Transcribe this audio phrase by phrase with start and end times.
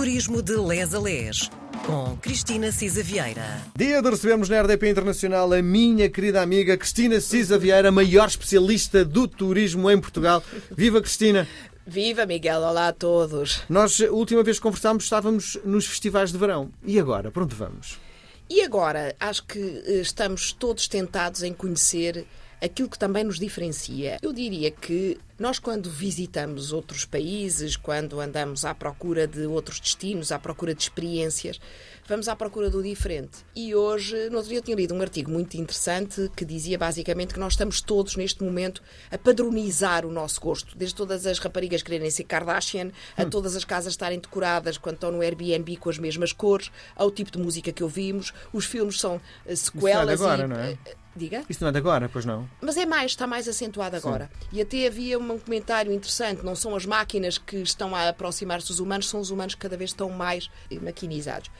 [0.00, 1.50] Turismo de Les a Les,
[1.84, 3.60] com Cristina Cisa Vieira.
[3.76, 9.04] Dia de recebermos na RDP Internacional a minha querida amiga Cristina Cisa Vieira, maior especialista
[9.04, 10.42] do turismo em Portugal.
[10.74, 11.46] Viva Cristina!
[11.86, 13.62] Viva Miguel, olá a todos.
[13.68, 16.70] Nós, a última vez que conversámos, estávamos nos festivais de verão.
[16.82, 17.98] E agora, para onde vamos?
[18.48, 22.26] E agora, acho que eh, estamos todos tentados em conhecer
[22.60, 24.18] aquilo que também nos diferencia.
[24.22, 30.30] Eu diria que nós, quando visitamos outros países, quando andamos à procura de outros destinos,
[30.30, 31.58] à procura de experiências,
[32.06, 33.38] vamos à procura do diferente.
[33.56, 37.32] E hoje, no outro dia, eu tinha lido um artigo muito interessante que dizia basicamente
[37.32, 40.76] que nós estamos todos, neste momento, a padronizar o nosso gosto.
[40.76, 43.30] Desde todas as raparigas quererem ser Kardashian, a Hum.
[43.30, 47.30] todas as casas estarem decoradas quando estão no Airbnb com as mesmas cores, ao tipo
[47.30, 48.34] de música que ouvimos.
[48.52, 50.48] Os filmes são eh, sequelas agora, e.
[50.48, 50.78] não é?
[51.14, 51.44] Diga?
[51.48, 52.48] Isso não é de agora, pois não?
[52.60, 54.30] Mas é mais, está mais acentuado agora.
[54.52, 58.78] E até havia um comentário interessante: não são as máquinas que estão a aproximar-se dos
[58.78, 60.48] humanos, são os humanos que cada vez estão mais
[60.80, 61.50] maquinizados.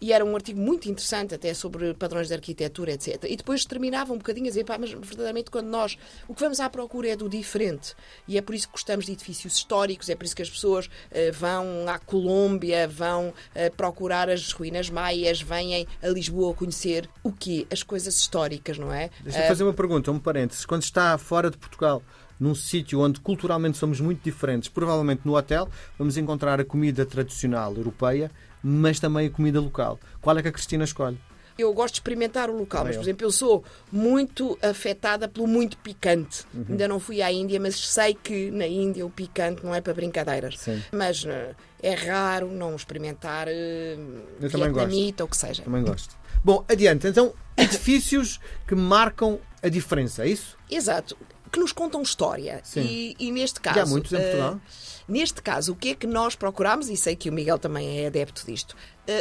[0.00, 3.24] E era um artigo muito interessante, até sobre padrões de arquitetura, etc.
[3.28, 5.96] E depois terminava um bocadinho a dizer, pá, mas verdadeiramente quando nós
[6.28, 7.94] o que vamos à procura é do diferente.
[8.28, 10.90] E é por isso que gostamos de edifícios históricos, é por isso que as pessoas
[11.10, 17.32] eh, vão à Colômbia, vão eh, procurar as ruínas maias, vêm a Lisboa conhecer o
[17.32, 17.66] quê?
[17.70, 19.10] As coisas históricas, não é?
[19.22, 20.64] Deixa-me fazer uma pergunta, um parênteses.
[20.66, 22.02] Quando está fora de Portugal,
[22.38, 27.74] num sítio onde culturalmente somos muito diferentes, provavelmente no hotel, vamos encontrar a comida tradicional
[27.74, 28.30] europeia,
[28.68, 29.96] mas também a comida local.
[30.20, 31.16] Qual é que a Cristina escolhe?
[31.56, 35.78] Eu gosto de experimentar o local, mas, por exemplo, eu sou muito afetada pelo muito
[35.78, 36.44] picante.
[36.52, 36.66] Uhum.
[36.70, 39.94] Ainda não fui à Índia, mas sei que na Índia o picante não é para
[39.94, 40.58] brincadeiras.
[40.58, 40.82] Sim.
[40.92, 43.96] Mas eh, é raro não experimentar eh,
[44.40, 45.62] Eu vietnamita ou o que seja.
[45.62, 46.14] Também gosto.
[46.44, 47.06] Bom, adiante.
[47.06, 50.58] Então, edifícios que marcam a diferença, é isso?
[50.70, 51.16] Exato.
[51.50, 52.62] Que nos contam história.
[52.76, 53.80] E, e neste caso.
[53.80, 54.60] Há muitos em eh, Portugal?
[55.08, 58.06] Neste caso, o que é que nós procuramos, e sei que o Miguel também é
[58.08, 58.76] adepto disto,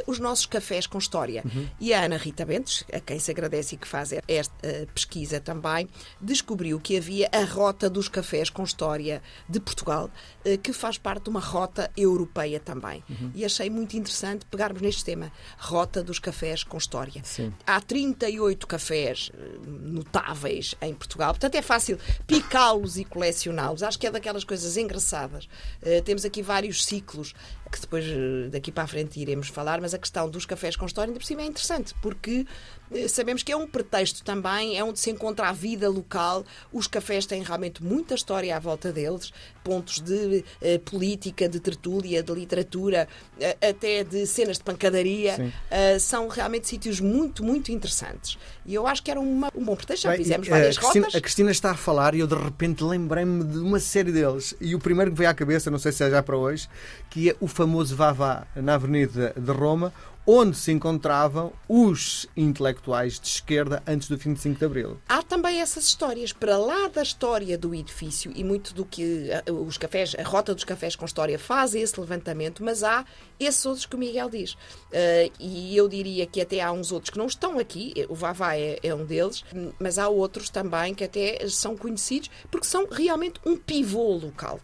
[0.07, 1.43] os nossos cafés com história.
[1.45, 1.67] Uhum.
[1.79, 5.39] E a Ana Rita Bentes, a quem se agradece e que faz esta eh, pesquisa
[5.39, 5.87] também,
[6.19, 10.09] descobriu que havia a Rota dos Cafés com História de Portugal,
[10.43, 13.03] eh, que faz parte de uma rota europeia também.
[13.09, 13.31] Uhum.
[13.33, 17.21] E achei muito interessante pegarmos neste tema, Rota dos Cafés com História.
[17.23, 17.53] Sim.
[17.65, 23.83] Há 38 cafés eh, notáveis em Portugal, portanto é fácil picá-los e colecioná-los.
[23.83, 25.47] Acho que é daquelas coisas engraçadas.
[25.81, 27.33] Eh, temos aqui vários ciclos
[27.71, 30.85] que depois eh, daqui para a frente iremos falar, mas a questão dos cafés com
[30.85, 32.45] história ainda por cima é interessante, porque
[32.91, 36.45] eh, sabemos que é um pretexto também, é onde se encontra a vida local.
[36.71, 39.31] Os cafés têm realmente muita história à volta deles,
[39.63, 43.07] pontos de eh, política, de tertúlia, de literatura,
[43.39, 45.51] eh, até de cenas de pancadaria.
[45.71, 48.37] Eh, são realmente sítios muito, muito interessantes.
[48.65, 50.03] E eu acho que era uma- um bom pretexto.
[50.03, 51.15] Já Bem, fizemos várias a Cristina, rotas.
[51.19, 54.53] a Cristina está a falar e eu de repente lembrei-me de uma série deles.
[54.61, 56.67] E o primeiro que veio à cabeça, não sei se é já para hoje,
[57.09, 59.91] que é o famoso Vavá na Avenida de Roma, Roma
[60.27, 64.97] onde se encontravam os intelectuais de esquerda antes do 25 de Abril.
[65.07, 69.43] Há também essas histórias, para lá da história do edifício e muito do que ah,
[69.51, 73.05] os cafés, a rota dos cafés com história faz esse levantamento, mas há
[73.39, 74.57] esses outros que o Miguel diz.
[74.93, 78.55] Ah, e eu diria que até há uns outros que não estão aqui, o Vavá
[78.57, 79.43] é, é um deles,
[79.79, 84.59] mas há outros também que até são conhecidos porque são realmente um pivô local.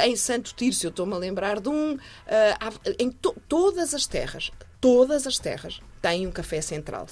[0.00, 4.06] Ah, em Santo Tirso, eu estou-me a lembrar de um, há- em to- todas as
[4.06, 4.50] terras,
[4.80, 7.06] todas as terras têm um café central.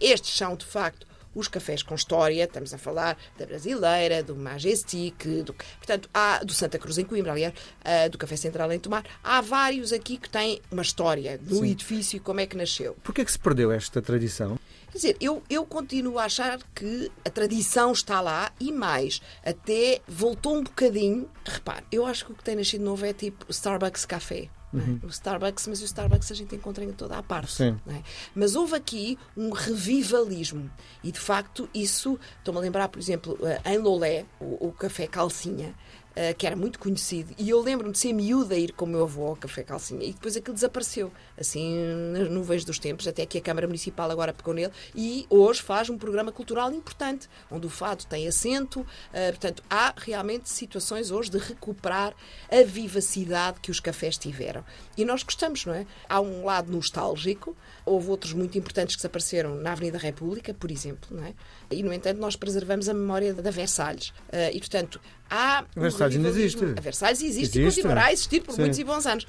[0.00, 2.44] Estes são, de facto, os cafés com história.
[2.44, 7.32] Estamos a falar da Brasileira, do Majestic, do, portanto, há, do Santa Cruz em Coimbra,
[7.32, 9.04] aliás, ah, do Café Central em Tomar.
[9.22, 12.96] Há vários aqui que têm uma história do edifício e como é que nasceu.
[13.02, 14.58] Porquê é que se perdeu esta tradição?
[14.90, 20.00] Quer dizer, eu, eu continuo a achar que a tradição está lá e mais, até
[20.08, 21.28] voltou um bocadinho.
[21.44, 24.48] Repare, eu acho que o que tem nascido novo é tipo Starbucks Café.
[24.72, 25.06] Não é?
[25.06, 27.62] O Starbucks, mas o Starbucks a gente encontra em toda a parte.
[27.88, 28.02] É?
[28.34, 30.70] Mas houve aqui um revivalismo
[31.02, 35.06] e de facto isso, estou-me a lembrar, por exemplo, eh, em Lolé, o, o café
[35.06, 35.74] Calcinha,
[36.14, 38.88] eh, que era muito conhecido, e eu lembro-me de ser miúda a ir com o
[38.88, 41.76] meu avô ao Café Calcinha, e depois aquilo desapareceu, assim,
[42.12, 45.88] nas nuvens dos tempos, até que a Câmara Municipal agora pegou nele, e hoje faz
[45.90, 51.30] um programa cultural importante, onde o fado tem assento, eh, portanto, há realmente situações hoje
[51.30, 52.14] de recuperar
[52.50, 54.64] a vivacidade que os cafés tiveram.
[54.96, 55.86] E nós gostamos, não é?
[56.08, 61.16] Há um lado nostálgico, houve outros muito importantes que desapareceram na Avenida República, por exemplo,
[61.16, 61.34] não é?
[61.70, 64.12] E, no entanto, nós preservamos a memória da Versalhes.
[64.32, 65.00] Eh, e, portanto,
[65.30, 65.58] há.
[65.60, 66.64] A Versalhes ainda existe.
[66.76, 67.80] A Versalhes existe, e Existe.
[67.82, 68.60] continuará a existir por Sim.
[68.62, 69.24] muitos e bons anos.
[69.24, 69.28] Uh,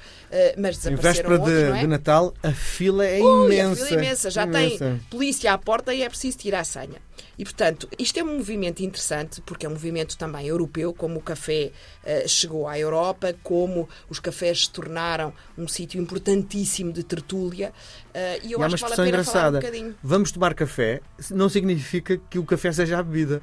[0.58, 1.80] mas Em desapareceram véspera outros, de, é?
[1.80, 3.86] de Natal, a fila é Ui, a imensa.
[3.86, 4.30] fila é imensa.
[4.30, 4.78] Já Imensa.
[4.78, 7.00] tem polícia à porta e é preciso tirar a senha.
[7.38, 11.22] E, portanto, isto é um movimento interessante, porque é um movimento também europeu, como o
[11.22, 11.70] café
[12.04, 17.72] eh, chegou à Europa, como os cafés se tornaram um sítio importantíssimo de tertúlia.
[18.12, 19.60] eh, e eu E acho uma que vale a pena falar um engraçada.
[19.60, 19.94] bocadinho.
[20.02, 21.00] Vamos tomar café
[21.30, 23.40] não significa que o café seja a bebida.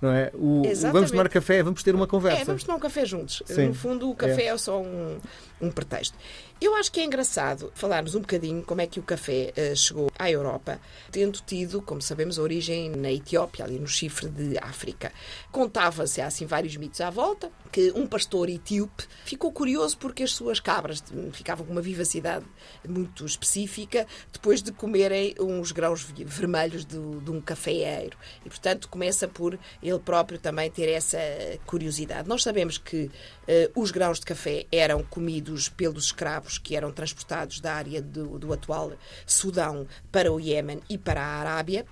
[0.00, 0.30] Não é?
[0.34, 0.92] O, Exatamente.
[0.92, 2.42] vamos tomar café, vamos ter uma conversa.
[2.42, 3.42] É, vamos tomar um café juntos.
[3.44, 3.68] Sim.
[3.68, 5.18] No fundo, o café é, só um,
[5.60, 6.16] um pretexto.
[6.60, 10.10] Eu acho que é engraçado falarmos um bocadinho como é que o café eh, chegou
[10.18, 10.80] à Europa,
[11.12, 15.12] tendo tido, como sabemos, a origem na Etiópia, ali no chifre de África.
[15.52, 20.32] Contava-se, há assim vários mitos à volta, que um pastor etíope ficou curioso porque as
[20.32, 22.44] suas cabras hum, ficavam com uma vivacidade
[22.88, 28.16] muito específica depois de comerem uns grãos vermelhos do- de um cafeeiro.
[28.44, 31.18] E, portanto, começa por ele próprio também ter essa
[31.66, 32.28] curiosidade.
[32.28, 33.08] Nós sabemos que
[33.46, 38.38] eh, os grãos de café eram comidos pelos escravos que eram transportados da área do,
[38.38, 38.92] do atual
[39.26, 41.84] Sudão para o Iémen e para a Arábia.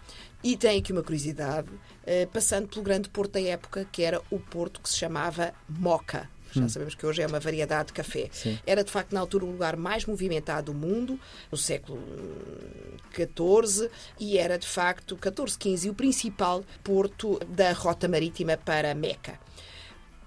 [0.43, 1.69] E tem aqui uma curiosidade,
[2.07, 6.31] eh, passando pelo grande porto da época, que era o porto que se chamava Moca.
[6.61, 8.31] Já sabemos que hoje é uma variedade de café.
[8.67, 11.19] Era, de facto, na altura, o lugar mais movimentado do mundo,
[11.51, 12.01] no século
[13.13, 19.39] XIV, e era, de facto, 14, 15, o principal porto da rota marítima para Meca.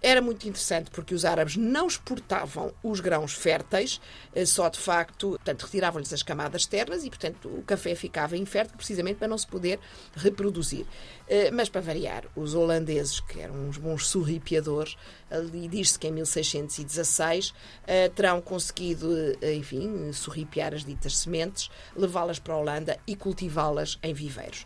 [0.01, 3.99] Era muito interessante porque os árabes não exportavam os grãos férteis,
[4.33, 8.77] eh, só de facto, portanto, retiravam-lhes as camadas externas e, portanto, o café ficava infértil
[8.77, 9.79] precisamente para não se poder
[10.15, 10.85] reproduzir.
[11.27, 14.95] Eh, Mas, para variar, os holandeses, que eram uns bons surripiadores,
[15.29, 17.53] ali diz-se que em 1616
[17.85, 19.09] eh, terão conseguido,
[19.41, 24.65] enfim, surripiar as ditas sementes, levá-las para a Holanda e cultivá-las em viveiros.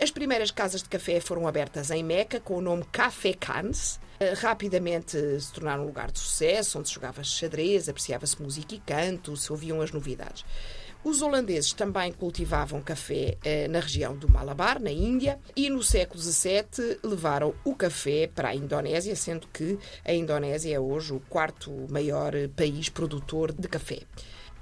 [0.00, 3.98] As primeiras casas de café foram abertas em Meca com o nome Café Cannes.
[4.20, 8.80] Uh, Rapidamente se tornaram um lugar de sucesso, onde se jogava xadrez, apreciava-se música e
[8.80, 10.44] canto, se ouviam as novidades.
[11.04, 16.20] Os holandeses também cultivavam café eh, na região do Malabar, na Índia, e no século
[16.20, 21.70] XVII levaram o café para a Indonésia, sendo que a Indonésia é hoje o quarto
[21.88, 24.00] maior eh, país produtor de café.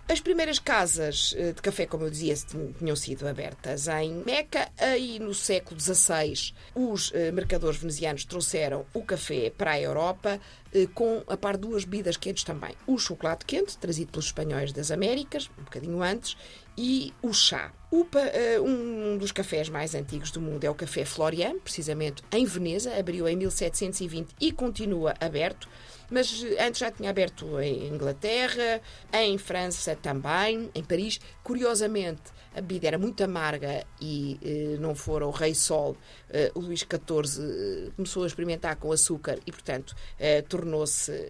[0.09, 4.69] As primeiras casas eh, de café, como eu dizia, tin- tinham sido abertas em Meca.
[4.79, 10.41] Aí, no século XVI, os eh, mercadores venezianos trouxeram o café para a Europa,
[10.73, 12.75] eh, com a par duas bebidas quentes também.
[12.87, 16.37] O chocolate quente, trazido pelos espanhóis das Américas, um bocadinho antes,
[16.77, 17.73] e o chá.
[17.91, 22.23] O pa- eh, um dos cafés mais antigos do mundo é o Café Florian, precisamente
[22.33, 25.69] em Veneza, abriu em 1720 e continua aberto
[26.09, 28.81] mas eh, antes já tinha aberto em Inglaterra,
[29.13, 31.19] em França também, em Paris.
[31.43, 32.23] Curiosamente,
[32.55, 35.97] a bebida era muito amarga e eh, não fora o Rei Sol,
[36.31, 41.29] eh, o Luís XIV eh, começou a experimentar com açúcar e, portanto, eh, tornou-se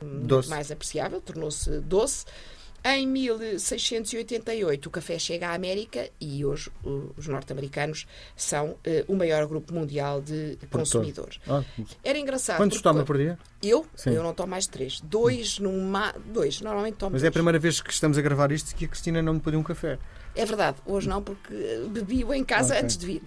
[0.50, 2.26] mais apreciável, tornou-se doce.
[2.84, 6.70] Em 1688 o café chega à América e hoje
[7.17, 8.06] os norte-americanos
[8.37, 11.40] são eh, o maior grupo mundial de consumidores.
[11.49, 11.62] Ah,
[12.05, 12.58] Era engraçado.
[12.58, 13.38] quantos toma por dia?
[13.62, 13.84] eu?
[13.96, 14.11] Sim.
[14.11, 15.00] Eu não tomo mais de três.
[15.00, 16.14] Dois, numa...
[16.26, 16.61] dois.
[16.61, 17.34] Normalmente tomo Mas é a dois.
[17.34, 19.99] primeira vez que estamos a gravar isto que a Cristina não me pediu um café.
[20.37, 20.76] É verdade.
[20.87, 22.84] Hoje não, porque eh, bebi-o em casa Ok.
[22.84, 23.23] antes de vir.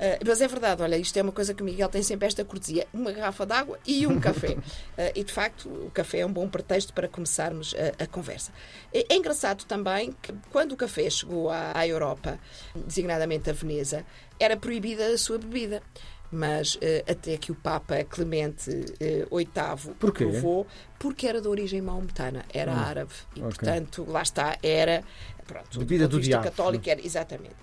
[0.00, 0.82] Eh, mas é verdade.
[0.82, 2.88] Olha, isto é uma coisa que o Miguel tem sempre esta cortesia.
[2.92, 4.56] Uma garrafa de água e um café.
[4.96, 8.52] Eh, e, de facto, o café é um bom pretexto para começarmos a, a conversa.
[8.94, 12.38] É, é engraçado também que, quando o café chegou à, Europa,
[12.74, 14.06] designadamente a Veneza,
[14.38, 15.82] era proibida a sua bebida.
[16.30, 18.68] Mas eh, até que o Papa Clemente
[18.98, 20.24] eh, VIII Porquê?
[20.24, 20.66] aprovou,
[20.98, 23.12] porque era de origem maometana, era árabe.
[23.36, 23.50] E, ok.
[23.50, 25.04] portanto, lá está, era.
[25.46, 26.44] Pronto, Bebida do vista diabo.
[26.44, 27.54] católico era exatamente.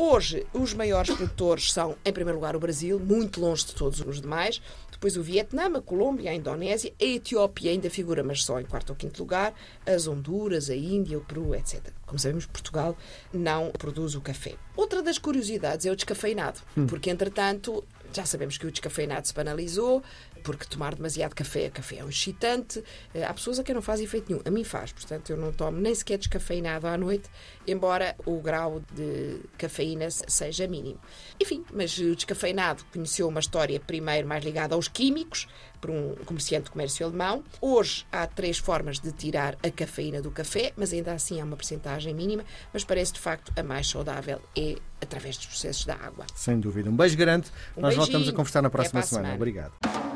[0.00, 4.20] Hoje, os maiores produtores são, em primeiro lugar, o Brasil, muito longe de todos os
[4.20, 4.62] demais.
[4.92, 8.90] Depois o Vietnã, a Colômbia, a Indonésia, a Etiópia ainda figura, mas só em quarto
[8.90, 9.52] ou quinto lugar,
[9.84, 11.80] as Honduras, a Índia, o Peru, etc.
[12.06, 12.96] Como sabemos, Portugal
[13.32, 14.54] não produz o café.
[14.76, 20.02] Outra das curiosidades é o descafeinado, porque, entretanto, já sabemos que o descafeinado se banalizou,
[20.42, 22.82] porque tomar demasiado café, café é um excitante.
[23.14, 24.42] Eh, Há pessoas a quem não faz efeito nenhum.
[24.44, 27.28] A mim faz, portanto, eu não tomo nem sequer descafeinado à noite,
[27.66, 30.98] embora o grau de cafeína se- seja mínimo.
[31.40, 35.46] Enfim, mas o descafeinado conheceu uma história primeiro mais ligada aos químicos,
[35.80, 37.42] por um comerciante de comércio alemão.
[37.60, 41.56] Hoje há três formas de tirar a cafeína do café, mas ainda assim há uma
[41.56, 46.26] percentagem mínima, mas parece de facto a mais saudável é através dos processos da água.
[46.34, 46.90] Sem dúvida.
[46.90, 47.48] Um beijo grande.
[47.76, 48.36] Um Nós voltamos a beijinho.
[48.36, 49.28] conversar na próxima semana.
[49.28, 49.36] semana.
[49.36, 50.07] Obrigado.